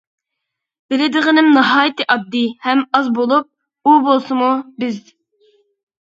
بىلىدىغىنىم 0.93 1.49
ناھايىتى 1.57 2.07
ئاددىي 2.13 2.47
ھەم 2.67 2.81
ئاز 2.99 3.09
بولۇپ، 3.17 3.45
ئۇ 3.85 3.93
بولسىمۇ 4.07 4.49
بىز. 4.85 4.97